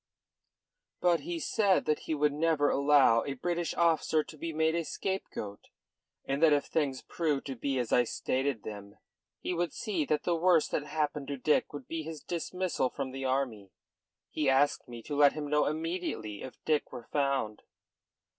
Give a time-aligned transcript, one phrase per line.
[0.99, 4.83] "But he said that he would never allow a British officer to be made a
[4.83, 5.67] scapegoat,
[6.25, 8.95] and that if things proved to be as I stated them
[9.41, 13.11] he would see that the worst that happened to Dick would be his dismissal from
[13.11, 13.69] the army.
[14.31, 17.61] He asked me to let him know immediately if Dick were found."